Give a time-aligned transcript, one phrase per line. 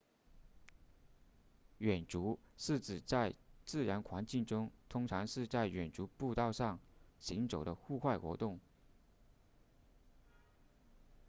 [1.77, 6.79] 远足是指在自然环境中通常是在远足步道上
[7.19, 8.59] 行走的户外活动